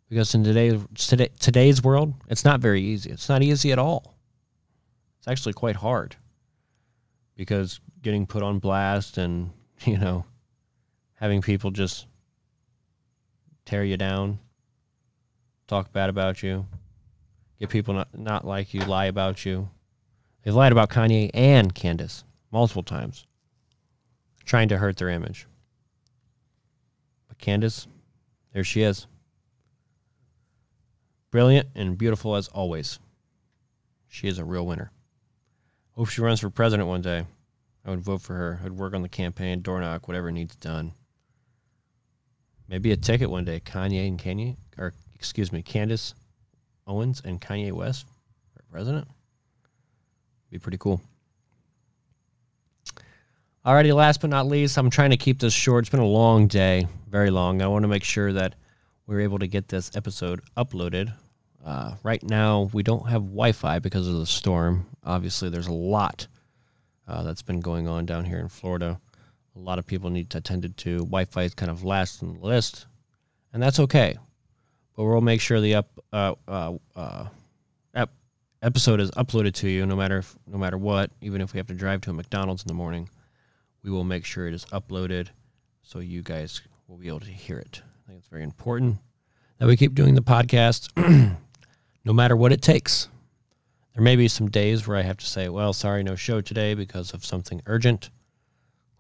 Because 0.10 0.34
in 0.36 0.44
today's 0.44 0.82
today, 0.96 1.30
today's 1.40 1.84
world, 1.84 2.14
it's 2.28 2.44
not 2.44 2.60
very 2.60 2.82
easy. 2.82 3.10
It's 3.10 3.30
not 3.30 3.42
easy 3.44 3.72
at 3.72 3.80
all. 3.80 4.18
It's 5.20 5.28
actually 5.28 5.54
quite 5.54 5.76
hard. 5.76 6.16
Because 7.36 7.80
getting 8.02 8.26
put 8.26 8.44
on 8.44 8.60
blast 8.60 9.18
and, 9.18 9.52
you 9.86 9.98
know, 9.98 10.26
having 11.16 11.42
people 11.42 11.72
just 11.72 12.08
tear 13.66 13.84
you 13.84 13.98
down, 13.98 14.40
talk 15.68 15.94
bad 15.94 16.10
about 16.10 16.44
you, 16.44 16.66
get 17.60 17.70
people 17.70 17.94
not, 17.94 18.18
not 18.18 18.46
like 18.46 18.74
you, 18.74 18.82
lie 18.82 19.06
about 19.06 19.46
you. 19.46 19.70
They've 20.44 20.56
lied 20.56 20.72
about 20.72 20.90
Kanye 20.90 21.30
and 21.34 21.74
Candace 21.74 22.24
multiple 22.52 22.84
times 22.84 23.26
trying 24.46 24.70
to 24.70 24.78
hurt 24.78 24.98
their 24.98 25.10
image. 25.10 25.48
But 27.28 27.38
Candace, 27.38 27.88
there 28.54 28.64
she 28.64 28.82
is. 28.82 29.08
Brilliant 31.32 31.70
and 31.76 31.98
beautiful 31.98 32.36
as 32.36 32.48
always. 32.50 33.00
She 34.08 34.28
is 34.28 34.40
a 34.40 34.46
real 34.46 34.66
winner. 34.66 34.92
Hope 35.92 36.10
she 36.10 36.22
runs 36.22 36.42
for 36.42 36.50
president 36.50 36.90
one 36.90 37.02
day. 37.02 37.26
I 37.86 37.90
would 37.90 38.02
vote 38.02 38.22
for 38.22 38.36
her. 38.36 38.60
I'd 38.64 38.74
work 38.74 38.94
on 38.94 39.02
the 39.02 39.10
campaign, 39.10 39.62
door 39.62 39.80
knock, 39.80 40.08
whatever 40.08 40.32
needs 40.32 40.56
done. 40.56 40.94
Maybe 42.68 42.92
a 42.92 42.98
ticket 42.98 43.30
one 43.30 43.46
day. 43.46 43.60
Kanye 43.60 44.08
and 44.08 44.20
Kanye, 44.20 44.58
or 44.78 44.94
excuse 45.16 45.52
me, 45.52 45.62
Candace 45.62 46.14
Owens 46.88 47.22
and 47.24 47.40
Kanye 47.40 47.72
West 47.72 48.06
for 48.54 48.64
president. 48.72 49.08
Be 50.52 50.60
pretty 50.60 50.78
cool. 50.78 51.02
Alrighty, 53.66 53.96
last 53.96 54.20
but 54.20 54.30
not 54.30 54.48
least, 54.48 54.78
I'm 54.78 54.90
trying 54.90 55.12
to 55.12 55.18
keep 55.18 55.40
this 55.40 55.54
short. 55.54 55.84
It's 55.84 55.90
been 55.90 56.02
a 56.02 56.06
long 56.06 56.48
day, 56.48 56.88
very 57.10 57.30
long. 57.30 57.62
I 57.62 57.68
want 57.68 57.84
to 57.84 57.88
make 57.88 58.04
sure 58.04 58.34
that 58.34 58.56
we're 59.08 59.22
able 59.22 59.40
to 59.40 59.48
get 59.48 59.70
this 59.70 59.96
episode 59.96 60.42
uploaded. 60.58 61.14
Uh, 61.64 61.94
right 62.04 62.22
now, 62.24 62.70
we 62.74 62.84
don't 62.84 63.08
have 63.08 63.22
Wi 63.22 63.54
Fi 63.54 63.80
because 63.80 64.08
of 64.08 64.16
the 64.16 64.26
storm. 64.26 64.88
Obviously, 65.06 65.50
there's 65.50 65.68
a 65.68 65.74
lot 65.74 66.28
uh, 67.08 67.24
that's 67.24 67.44
been 67.44 67.62
going 67.62 67.88
on 67.88 68.06
down 68.06 68.26
here 68.26 68.40
in 68.40 68.50
Florida. 68.50 69.00
A 69.56 69.60
lot 69.60 69.80
of 69.80 69.86
people 69.86 70.10
need 70.10 70.30
to 70.32 70.40
attend 70.40 70.76
to. 70.76 70.98
Wi 70.98 71.26
Fi 71.26 71.44
is 71.44 71.54
kind 71.54 71.72
of 71.72 71.86
last 71.86 72.24
on 72.24 72.34
the 72.34 72.46
list, 72.46 72.88
and 73.54 73.64
that's 73.64 73.80
okay. 73.80 74.18
But 74.98 75.06
we'll 75.06 75.22
make 75.22 75.40
sure 75.40 75.62
the 75.62 75.76
up 75.76 76.00
uh, 76.12 76.34
uh, 76.48 76.74
uh 76.96 77.26
episode 78.62 79.00
is 79.00 79.12
uploaded 79.12 79.54
to 79.56 79.70
you, 79.70 79.86
no 79.86 79.96
matter 79.96 80.20
if, 80.20 80.36
no 80.48 80.58
matter 80.58 80.78
what. 80.78 81.12
Even 81.22 81.42
if 81.42 81.54
we 81.54 81.58
have 81.58 81.68
to 81.68 81.74
drive 81.74 82.02
to 82.02 82.10
a 82.10 82.14
McDonald's 82.14 82.64
in 82.64 82.68
the 82.68 82.74
morning 82.74 83.10
we 83.84 83.90
will 83.90 84.04
make 84.04 84.26
sure 84.26 84.48
it 84.48 84.54
is 84.54 84.66
uploaded 84.66 85.30
so 85.82 86.00
you 86.00 86.22
guys 86.22 86.62
will 86.88 86.98
be 86.98 87.08
able 87.08 87.20
to 87.20 87.28
hear 87.28 87.58
it. 87.58 87.82
I 87.84 88.08
think 88.08 88.20
it's 88.20 88.28
very 88.28 88.44
important 88.44 88.98
that 89.58 89.68
we 89.68 89.78
keep 89.78 89.96
doing 89.96 90.16
the 90.16 90.22
podcast 90.22 90.90
no 92.06 92.14
matter 92.14 92.36
what 92.36 92.52
it 92.52 92.62
takes. 92.62 93.08
There 93.96 94.04
may 94.04 94.16
be 94.16 94.28
some 94.28 94.50
days 94.50 94.88
where 94.88 94.98
I 94.98 95.02
have 95.02 95.18
to 95.18 95.26
say, 95.26 95.50
well, 95.50 95.74
sorry, 95.74 96.04
no 96.04 96.16
show 96.16 96.42
today 96.42 96.74
because 96.76 97.14
of 97.14 97.26
something 97.26 97.62
urgent, 97.66 98.10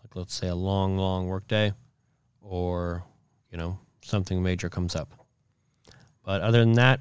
like 0.03 0.15
let's 0.15 0.33
say 0.33 0.49
a 0.49 0.55
long, 0.55 0.97
long 0.97 1.27
work 1.27 1.47
day, 1.47 1.71
or, 2.41 3.03
you 3.51 3.57
know, 3.57 3.79
something 4.01 4.43
major 4.43 4.69
comes 4.69 4.95
up. 4.95 5.13
But 6.25 6.41
other 6.41 6.59
than 6.59 6.73
that, 6.73 6.99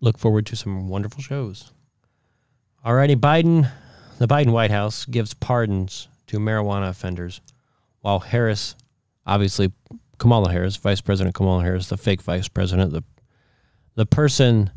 look 0.00 0.18
forward 0.18 0.46
to 0.46 0.56
some 0.56 0.88
wonderful 0.88 1.22
shows. 1.22 1.72
Alrighty, 2.84 3.16
Biden, 3.16 3.70
the 4.18 4.28
Biden 4.28 4.52
White 4.52 4.70
House 4.70 5.06
gives 5.06 5.32
pardons 5.32 6.08
to 6.26 6.38
marijuana 6.38 6.90
offenders, 6.90 7.40
while 8.00 8.18
Harris, 8.18 8.74
obviously 9.26 9.72
Kamala 10.18 10.52
Harris, 10.52 10.76
Vice 10.76 11.00
President 11.00 11.34
Kamala 11.34 11.62
Harris, 11.62 11.88
the 11.88 11.96
fake 11.96 12.20
vice 12.20 12.46
president, 12.46 12.92
the 12.92 13.02
the 13.94 14.04
person 14.04 14.70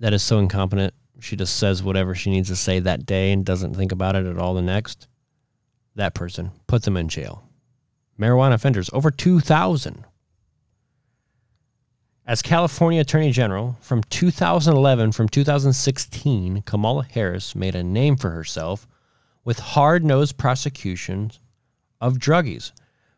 that 0.00 0.12
is 0.12 0.22
so 0.22 0.40
incompetent, 0.40 0.94
she 1.20 1.36
just 1.36 1.58
says 1.58 1.82
whatever 1.82 2.14
she 2.14 2.30
needs 2.30 2.48
to 2.48 2.56
say 2.56 2.80
that 2.80 3.06
day 3.06 3.30
and 3.30 3.44
doesn't 3.44 3.74
think 3.74 3.92
about 3.92 4.16
it 4.16 4.26
at 4.26 4.38
all 4.38 4.54
the 4.54 4.62
next. 4.62 5.06
That 5.94 6.14
person, 6.14 6.50
put 6.66 6.82
them 6.82 6.96
in 6.96 7.08
jail. 7.08 7.48
Marijuana 8.18 8.54
offenders, 8.54 8.90
over 8.92 9.10
2,000. 9.10 10.04
As 12.24 12.40
California 12.40 13.00
Attorney 13.00 13.32
General 13.32 13.76
from 13.80 14.04
2011 14.04 15.10
from 15.10 15.28
2016, 15.28 16.62
Kamala 16.62 17.04
Harris 17.04 17.56
made 17.56 17.74
a 17.74 17.82
name 17.82 18.16
for 18.16 18.30
herself 18.30 18.86
with 19.44 19.58
hard 19.58 20.04
nosed 20.04 20.38
prosecutions 20.38 21.40
of 22.00 22.18
druggies. 22.18 22.70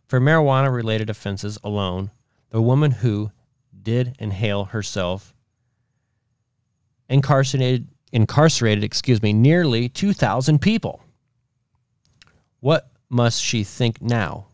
For 0.06 0.20
marijuana 0.20 0.73
related 0.73 1.11
offenses 1.11 1.58
alone, 1.62 2.12
the 2.49 2.62
woman 2.62 2.92
who 2.92 3.30
did 3.82 4.16
inhale 4.18 4.64
herself 4.64 5.34
incarcerated 7.11 7.88
incarcerated, 8.11 8.84
excuse 8.84 9.20
me, 9.20 9.34
nearly 9.34 9.90
2,000 9.90 10.61
people. 10.61 11.02
What 12.61 12.90
must 13.11 13.42
she 13.42 13.64
think 13.64 14.00
now? 14.00 14.46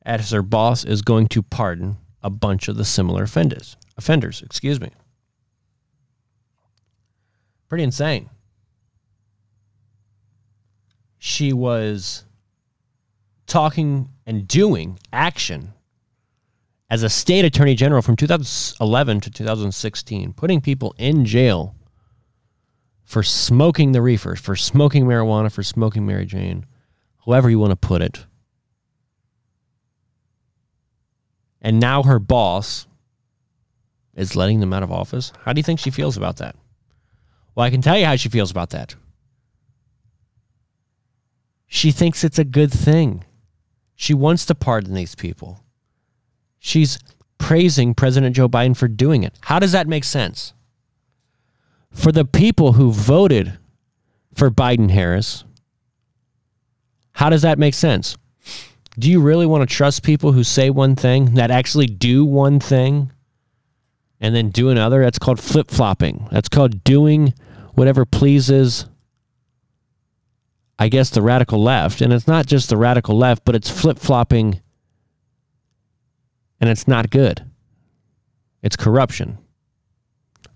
As 0.00 0.30
her 0.30 0.40
boss 0.40 0.84
is 0.84 1.02
going 1.02 1.26
to 1.28 1.42
pardon 1.42 1.98
a 2.22 2.30
bunch 2.30 2.68
of 2.68 2.76
the 2.76 2.84
similar 2.84 3.24
offenders. 3.24 3.76
Offenders, 3.96 4.42
excuse 4.42 4.80
me. 4.80 4.90
Pretty 7.68 7.84
insane 7.84 8.28
she 11.24 11.52
was 11.52 12.24
talking 13.46 14.08
and 14.26 14.48
doing 14.48 14.98
action 15.12 15.72
as 16.90 17.04
a 17.04 17.08
state 17.08 17.44
attorney 17.44 17.76
general 17.76 18.02
from 18.02 18.16
2011 18.16 19.20
to 19.20 19.30
2016, 19.30 20.32
putting 20.32 20.60
people 20.60 20.92
in 20.98 21.24
jail 21.24 21.76
for 23.04 23.22
smoking 23.22 23.92
the 23.92 24.02
reefer, 24.02 24.34
for 24.34 24.56
smoking 24.56 25.04
marijuana, 25.04 25.50
for 25.50 25.62
smoking 25.62 26.04
Mary 26.04 26.26
Jane, 26.26 26.66
however 27.24 27.48
you 27.48 27.60
want 27.60 27.70
to 27.70 27.76
put 27.76 28.02
it. 28.02 28.26
And 31.62 31.80
now 31.80 32.02
her 32.02 32.18
boss 32.18 32.86
is 34.14 34.36
letting 34.36 34.60
them 34.60 34.72
out 34.72 34.82
of 34.82 34.92
office. 34.92 35.32
How 35.44 35.52
do 35.52 35.60
you 35.60 35.62
think 35.62 35.78
she 35.78 35.90
feels 35.90 36.16
about 36.16 36.36
that? 36.38 36.56
Well, 37.54 37.64
I 37.64 37.70
can 37.70 37.80
tell 37.80 37.96
you 37.96 38.04
how 38.04 38.16
she 38.16 38.28
feels 38.28 38.50
about 38.50 38.70
that. 38.70 38.94
She 41.66 41.92
thinks 41.92 42.24
it's 42.24 42.38
a 42.38 42.44
good 42.44 42.70
thing. 42.70 43.24
She 43.94 44.12
wants 44.12 44.44
to 44.46 44.54
pardon 44.54 44.92
these 44.94 45.14
people. 45.14 45.60
She's 46.58 46.98
praising 47.38 47.94
President 47.94 48.36
Joe 48.36 48.48
Biden 48.48 48.76
for 48.76 48.88
doing 48.88 49.22
it. 49.22 49.38
How 49.42 49.58
does 49.58 49.72
that 49.72 49.88
make 49.88 50.04
sense? 50.04 50.52
For 51.90 52.12
the 52.12 52.24
people 52.24 52.72
who 52.72 52.92
voted 52.92 53.58
for 54.34 54.50
Biden 54.50 54.90
Harris, 54.90 55.44
how 57.12 57.30
does 57.30 57.42
that 57.42 57.58
make 57.58 57.74
sense? 57.74 58.16
Do 58.98 59.10
you 59.10 59.20
really 59.20 59.46
want 59.46 59.68
to 59.68 59.74
trust 59.74 60.02
people 60.02 60.32
who 60.32 60.44
say 60.44 60.70
one 60.70 60.96
thing 60.96 61.34
that 61.34 61.50
actually 61.50 61.86
do 61.86 62.24
one 62.24 62.60
thing 62.60 63.10
and 64.20 64.34
then 64.34 64.50
do 64.50 64.68
another? 64.68 65.02
That's 65.02 65.18
called 65.18 65.40
flip 65.40 65.70
flopping. 65.70 66.28
That's 66.30 66.48
called 66.48 66.84
doing 66.84 67.32
whatever 67.74 68.04
pleases, 68.04 68.86
I 70.78 70.88
guess, 70.88 71.10
the 71.10 71.22
radical 71.22 71.62
left. 71.62 72.02
And 72.02 72.12
it's 72.12 72.28
not 72.28 72.46
just 72.46 72.68
the 72.68 72.76
radical 72.76 73.16
left, 73.16 73.44
but 73.44 73.54
it's 73.54 73.70
flip 73.70 73.98
flopping 73.98 74.60
and 76.60 76.68
it's 76.68 76.86
not 76.86 77.10
good. 77.10 77.44
It's 78.62 78.76
corruption. 78.76 79.38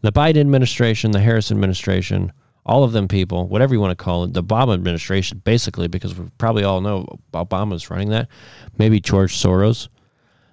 The 0.02 0.12
Biden 0.12 0.40
administration, 0.40 1.10
the 1.10 1.20
Harris 1.20 1.50
administration, 1.50 2.32
all 2.66 2.82
of 2.82 2.92
them 2.92 3.06
people, 3.06 3.46
whatever 3.46 3.72
you 3.72 3.80
want 3.80 3.96
to 3.96 4.04
call 4.04 4.24
it, 4.24 4.34
the 4.34 4.42
Obama 4.42 4.74
administration, 4.74 5.40
basically, 5.44 5.86
because 5.86 6.18
we 6.18 6.26
probably 6.36 6.64
all 6.64 6.80
know 6.80 7.06
Obama's 7.32 7.88
running 7.90 8.10
that, 8.10 8.28
maybe 8.76 8.98
George 8.98 9.34
Soros, 9.34 9.88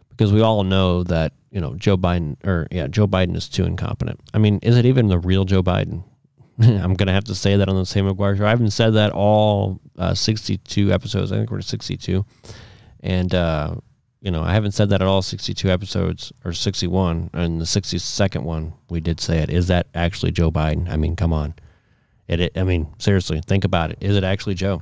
because 0.09 0.31
we 0.31 0.39
all 0.39 0.63
know 0.63 1.03
that 1.03 1.33
you 1.51 1.59
know 1.59 1.73
Joe 1.73 1.97
Biden 1.97 2.37
or 2.45 2.67
yeah 2.69 2.87
Joe 2.87 3.07
Biden 3.07 3.35
is 3.35 3.49
too 3.49 3.65
incompetent. 3.65 4.19
I 4.33 4.37
mean, 4.37 4.59
is 4.61 4.77
it 4.77 4.85
even 4.85 5.07
the 5.07 5.17
real 5.17 5.43
Joe 5.43 5.63
Biden? 5.63 6.03
I'm 6.59 6.93
gonna 6.93 7.13
have 7.13 7.23
to 7.25 7.35
say 7.35 7.57
that 7.57 7.67
on 7.67 7.75
the 7.75 7.85
Sam 7.85 8.05
McGuire 8.05 8.37
show. 8.37 8.45
I 8.45 8.49
haven't 8.49 8.71
said 8.71 8.91
that 8.91 9.11
all 9.11 9.81
uh, 9.97 10.13
62 10.13 10.93
episodes. 10.93 11.31
I 11.31 11.37
think 11.37 11.49
we're 11.49 11.61
62, 11.61 12.23
and 12.99 13.33
uh, 13.33 13.75
you 14.21 14.29
know 14.29 14.43
I 14.43 14.53
haven't 14.53 14.73
said 14.73 14.89
that 14.89 15.01
at 15.01 15.07
all 15.07 15.23
62 15.23 15.67
episodes 15.67 16.31
or 16.45 16.53
61. 16.53 17.31
And 17.33 17.59
the 17.59 17.65
62nd 17.65 18.43
one, 18.43 18.73
we 18.91 18.99
did 18.99 19.19
say 19.19 19.39
it. 19.39 19.49
Is 19.49 19.65
that 19.69 19.87
actually 19.95 20.31
Joe 20.31 20.51
Biden? 20.51 20.87
I 20.91 20.97
mean, 20.97 21.15
come 21.15 21.33
on. 21.33 21.55
It, 22.27 22.57
I 22.57 22.63
mean, 22.63 22.87
seriously, 22.99 23.41
think 23.45 23.65
about 23.65 23.91
it. 23.91 23.97
Is 24.01 24.15
it 24.15 24.23
actually 24.23 24.55
Joe? 24.55 24.81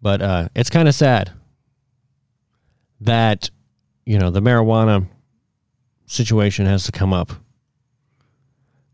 But 0.00 0.20
uh, 0.20 0.48
it's 0.54 0.70
kind 0.70 0.88
of 0.88 0.94
sad 0.94 1.30
that 3.00 3.50
you 4.04 4.18
know 4.18 4.30
the 4.30 4.40
marijuana 4.40 5.06
situation 6.06 6.66
has 6.66 6.84
to 6.84 6.92
come 6.92 7.12
up 7.12 7.32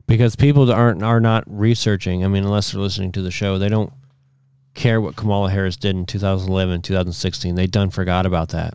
because 0.07 0.37
people 0.37 0.71
aren't 0.73 1.02
are 1.02 1.21
not 1.21 1.45
researching. 1.47 2.25
I 2.25 2.28
mean, 2.28 2.45
unless 2.45 2.73
they're 2.73 2.81
listening 2.81 3.12
to 3.12 3.23
the 3.23 3.31
show, 3.31 3.59
they 3.59 3.69
don't 3.69 3.93
care 4.75 5.00
what 5.00 5.17
Kamala 5.17 5.50
Harris 5.50 5.76
did 5.76 5.97
in 5.97 6.07
2011, 6.07 6.83
2016. 6.83 7.55
They 7.55 7.67
done 7.67 7.90
forgot 7.90 8.26
about 8.26 8.50
that. 8.50 8.75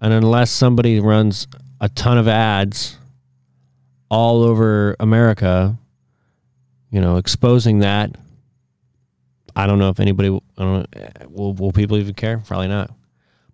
And 0.00 0.12
unless 0.12 0.50
somebody 0.50 1.00
runs 1.00 1.46
a 1.80 1.88
ton 1.88 2.18
of 2.18 2.28
ads 2.28 2.98
all 4.10 4.42
over 4.42 4.96
America, 5.00 5.76
you 6.90 7.00
know, 7.00 7.16
exposing 7.16 7.80
that. 7.80 8.16
I 9.54 9.66
don't 9.66 9.78
know 9.78 9.88
if 9.88 10.00
anybody 10.00 10.28
I 10.28 10.62
don't 10.62 10.94
know, 10.94 11.08
will 11.28 11.54
will 11.54 11.72
people 11.72 11.96
even 11.96 12.14
care? 12.14 12.38
Probably 12.38 12.68
not. 12.68 12.90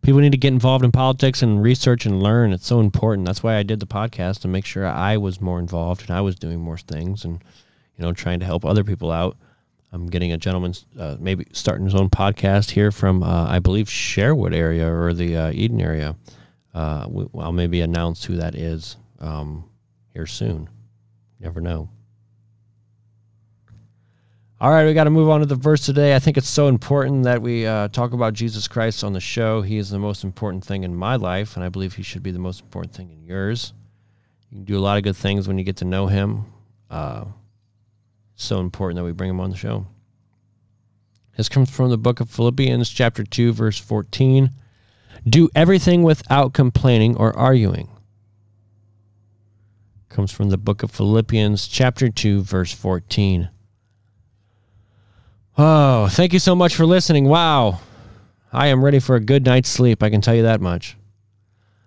People 0.03 0.21
need 0.21 0.33
to 0.33 0.39
get 0.39 0.53
involved 0.53 0.85
in 0.85 0.93
politics 0.93 1.43
and 1.43 1.63
research 1.63 2.05
and 2.05 2.23
learn. 2.23 2.53
It's 2.53 2.67
so 2.67 2.81
important. 2.81 3.27
That's 3.27 3.43
why 3.43 3.57
I 3.57 3.63
did 3.63 3.81
the 3.81 3.87
podcast 3.87 4.41
to 4.41 4.49
make 4.49 4.67
sure 4.67 4.87
I 4.87 5.17
was 5.17 5.41
more 5.41 5.59
involved 5.59 6.03
and 6.03 6.11
I 6.11 6.21
was 6.21 6.37
doing 6.37 6.61
more 6.61 6.77
things 6.77 7.25
and 7.25 7.43
you 7.97 8.05
know 8.05 8.13
trying 8.13 8.41
to 8.41 8.47
help 8.47 8.65
other 8.65 8.85
people 8.85 9.11
out. 9.11 9.37
I'm 9.93 10.07
getting 10.09 10.33
a 10.33 10.37
gentleman 10.37 10.75
uh, 10.99 11.17
maybe 11.21 11.47
starting 11.53 11.85
his 11.87 11.95
own 11.95 12.11
podcast 12.11 12.71
here 12.73 12.91
from 12.91 13.23
uh, 13.23 13.47
I 13.49 13.61
believe 13.61 13.89
Sherwood 13.89 14.53
area 14.53 14.93
or 14.93 15.15
the 15.15 15.37
uh, 15.37 15.51
Eden 15.53 15.81
area. 15.81 16.17
Uh, 16.75 17.07
I'll 17.39 17.53
maybe 17.53 17.81
announce 17.81 18.25
who 18.25 18.37
that 18.37 18.57
is 18.57 18.97
um, 19.21 19.65
here 20.15 20.27
soon. 20.27 20.71
Never 21.41 21.61
know. 21.61 21.91
All 24.61 24.71
right, 24.71 24.87
we 24.87 24.95
got 24.95 25.05
to 25.05 25.11
move 25.11 25.29
on 25.29 25.41
to 25.41 25.47
the 25.47 25.57
verse 25.57 25.85
today. 25.85 26.15
I 26.15 26.21
think 26.21 26.39
it's 26.39 26.49
so 26.49 26.69
important 26.69 27.25
that 27.25 27.43
we 27.43 27.67
uh, 27.67 27.89
talk 27.89 28.13
about 28.13 28.33
Jesus 28.33 28.67
Christ 28.67 29.05
on 29.05 29.13
the 29.13 29.21
show. 29.21 29.61
He 29.61 29.77
is 29.77 29.91
the 29.91 29.99
most 29.99 30.25
important 30.25 30.65
thing 30.65 30.85
in 30.85 30.95
my 30.95 31.17
life, 31.17 31.57
and 31.57 31.65
I 31.65 31.69
believe 31.69 31.95
he 31.95 32.03
should 32.03 32.23
be 32.23 32.31
the 32.31 32.39
most 32.39 32.63
important 32.63 32.95
thing 32.95 33.11
in 33.11 33.25
yours. 33.25 33.75
You 34.51 34.59
can 34.59 34.65
do 34.65 34.79
a 34.79 34.81
lot 34.81 34.97
of 34.97 35.03
good 35.03 35.17
things 35.17 35.49
when 35.49 35.59
you 35.59 35.65
get 35.65 35.77
to 35.79 35.85
know 35.85 36.07
him. 36.07 36.47
Uh, 36.89 37.25
so 38.37 38.61
important 38.61 38.97
that 38.97 39.05
we 39.05 39.13
bring 39.13 39.29
him 39.29 39.41
on 39.41 39.51
the 39.51 39.57
show. 39.57 39.87
This 41.37 41.49
comes 41.49 41.69
from 41.69 41.91
the 41.91 41.99
book 41.99 42.21
of 42.21 42.31
Philippians, 42.31 42.89
chapter 42.89 43.25
2, 43.25 43.53
verse 43.53 43.79
14. 43.79 44.51
Do 45.29 45.51
everything 45.55 46.05
without 46.05 46.53
complaining 46.55 47.17
or 47.17 47.37
arguing 47.37 47.89
comes 50.15 50.31
from 50.31 50.49
the 50.49 50.57
book 50.57 50.85
of 50.85 50.93
Philippians, 50.93 51.67
chapter 51.67 52.09
2, 52.09 52.43
verse 52.43 52.73
14. 52.73 53.51
Oh, 55.59 56.07
thank 56.09 56.33
you 56.33 56.39
so 56.39 56.55
much 56.55 56.77
for 56.77 56.87
listening. 56.87 57.25
Wow. 57.25 57.81
I 58.53 58.69
am 58.69 58.85
ready 58.85 59.01
for 59.01 59.17
a 59.17 59.21
good 59.21 59.45
night's 59.45 59.69
sleep. 59.69 60.05
I 60.05 60.11
can 60.11 60.21
tell 60.21 60.35
you 60.35 60.45
that 60.45 60.61
much. 60.61 60.97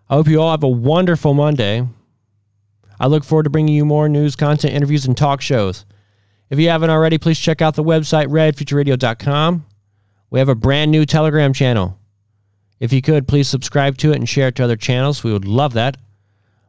I 0.09 0.15
hope 0.15 0.27
you 0.27 0.41
all 0.41 0.51
have 0.51 0.63
a 0.63 0.67
wonderful 0.67 1.33
Monday. 1.33 1.87
I 2.99 3.07
look 3.07 3.23
forward 3.23 3.43
to 3.43 3.49
bringing 3.49 3.75
you 3.75 3.85
more 3.85 4.09
news, 4.09 4.35
content, 4.35 4.73
interviews, 4.73 5.05
and 5.05 5.15
talk 5.15 5.39
shows. 5.39 5.85
If 6.49 6.59
you 6.59 6.67
haven't 6.67 6.89
already, 6.89 7.17
please 7.17 7.39
check 7.39 7.61
out 7.61 7.75
the 7.75 7.83
website, 7.83 8.27
redfutureradio.com. 8.27 9.65
We 10.29 10.39
have 10.39 10.49
a 10.49 10.55
brand 10.55 10.91
new 10.91 11.05
Telegram 11.05 11.53
channel. 11.53 11.97
If 12.81 12.91
you 12.91 13.01
could, 13.01 13.25
please 13.27 13.47
subscribe 13.47 13.97
to 13.99 14.11
it 14.11 14.17
and 14.17 14.27
share 14.27 14.49
it 14.49 14.55
to 14.55 14.65
other 14.65 14.75
channels. 14.75 15.23
We 15.23 15.31
would 15.31 15.45
love 15.45 15.73
that. 15.73 15.95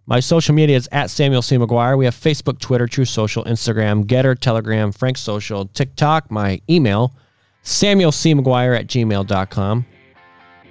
My 0.08 0.20
social 0.20 0.54
media 0.54 0.74
is 0.74 0.88
at 0.90 1.10
Samuel 1.10 1.42
C. 1.42 1.58
McGuire. 1.58 1.98
We 1.98 2.06
have 2.06 2.14
Facebook, 2.14 2.60
Twitter, 2.60 2.86
Truth 2.86 3.10
Social, 3.10 3.44
Instagram, 3.44 4.04
Gettr, 4.04 4.38
Telegram, 4.38 4.90
Frank 4.90 5.18
Social, 5.18 5.66
TikTok. 5.66 6.30
My 6.30 6.62
email, 6.70 7.14
Samuel 7.60 8.10
C. 8.10 8.32
McGuire 8.32 8.74
at 8.74 8.86
gmail.com. 8.86 9.84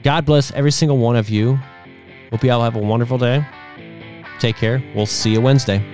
God 0.02 0.26
bless 0.26 0.52
every 0.54 0.72
single 0.72 0.98
one 0.98 1.16
of 1.16 1.30
you. 1.30 1.60
Hope 2.32 2.44
you 2.44 2.52
all 2.52 2.64
have 2.64 2.76
a 2.76 2.80
wonderful 2.80 3.20
day. 3.20 3.46
Take 4.40 4.56
care. 4.56 4.84
We'll 4.96 5.06
see 5.06 5.34
you 5.34 5.42
Wednesday. 5.42 5.86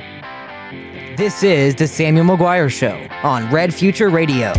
This 1.17 1.43
is 1.43 1.75
The 1.75 1.85
Samuel 1.85 2.25
McGuire 2.25 2.71
Show 2.71 2.95
on 3.23 3.51
Red 3.51 3.73
Future 3.73 4.07
Radio. 4.07 4.53